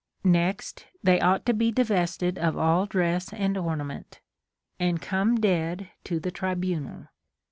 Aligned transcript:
Next 0.23 0.87
they 1.03 1.19
ought 1.21 1.45
to 1.45 1.53
be 1.53 1.71
divested 1.71 2.39
of 2.39 2.57
all 2.57 2.87
dress 2.87 3.31
and 3.31 3.55
ornament, 3.55 4.19
and 4.79 4.99
come 4.99 5.39
dead 5.39 5.91
to 6.05 6.19
the 6.19 6.31
tribunal. 6.31 7.09